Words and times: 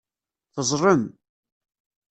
Teẓẓlem. 0.53 1.03